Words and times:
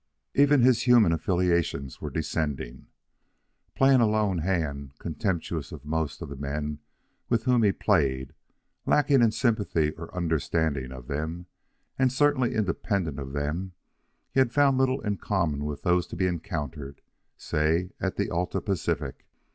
Even 0.33 0.61
his 0.63 0.81
human 0.87 1.11
affiliations 1.11 2.01
were 2.01 2.09
descending. 2.09 2.87
Playing 3.75 4.01
a 4.01 4.07
lone 4.07 4.39
hand, 4.39 4.93
contemptuous 4.97 5.71
of 5.71 5.85
most 5.85 6.23
of 6.23 6.29
the 6.29 6.35
men 6.35 6.79
with 7.29 7.43
whom 7.43 7.61
he 7.61 7.71
played, 7.71 8.33
lacking 8.87 9.21
in 9.21 9.29
sympathy 9.31 9.91
or 9.91 10.11
understanding 10.17 10.91
of 10.91 11.05
them, 11.05 11.45
and 11.99 12.11
certainly 12.11 12.55
independent 12.55 13.19
of 13.19 13.33
them, 13.33 13.73
he 14.33 14.43
found 14.45 14.79
little 14.79 15.01
in 15.01 15.17
common 15.17 15.65
with 15.65 15.83
those 15.83 16.07
to 16.07 16.15
be 16.15 16.25
encountered, 16.25 17.01
say 17.37 17.91
at 17.99 18.15
the 18.15 18.31
Alta 18.31 18.59
Pacific. 18.59 19.27